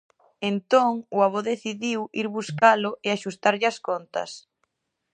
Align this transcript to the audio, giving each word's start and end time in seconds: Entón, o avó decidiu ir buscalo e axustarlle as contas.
Entón, 0.51 0.91
o 1.15 1.17
avó 1.27 1.39
decidiu 1.51 1.99
ir 2.21 2.27
buscalo 2.37 2.91
e 3.05 3.07
axustarlle 3.11 3.67
as 3.71 3.77
contas. 3.87 4.31